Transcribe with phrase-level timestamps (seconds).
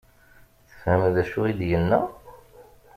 [0.67, 1.99] Tefhem d acu i d-yenna?